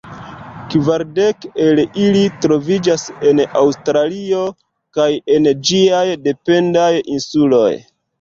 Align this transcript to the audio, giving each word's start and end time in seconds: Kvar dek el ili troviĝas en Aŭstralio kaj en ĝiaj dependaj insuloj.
Kvar 0.75 1.01
dek 1.17 1.43
el 1.65 1.81
ili 2.05 2.23
troviĝas 2.45 3.03
en 3.31 3.41
Aŭstralio 3.59 4.39
kaj 4.99 5.07
en 5.35 5.51
ĝiaj 5.69 6.01
dependaj 6.29 6.89
insuloj. 7.17 7.69